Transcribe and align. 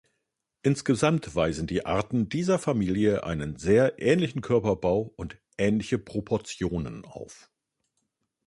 Insgesamt 0.63 1.35
weisen 1.35 1.67
die 1.67 1.85
Arten 1.85 2.27
dieser 2.27 2.57
Familie 2.57 3.23
einen 3.23 3.57
sehr 3.57 4.01
ähnlichen 4.01 4.41
Körperbau 4.41 5.13
und 5.15 5.37
ähnliche 5.59 5.99
Proportionen 5.99 7.05
auf. 7.05 7.51